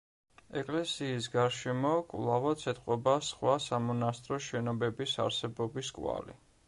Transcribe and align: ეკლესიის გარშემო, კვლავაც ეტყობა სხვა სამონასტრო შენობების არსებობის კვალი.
ეკლესიის 0.59 1.27
გარშემო, 1.33 1.91
კვლავაც 2.13 2.65
ეტყობა 2.73 3.13
სხვა 3.29 3.55
სამონასტრო 3.67 4.41
შენობების 4.47 5.15
არსებობის 5.27 5.93
კვალი. 6.01 6.41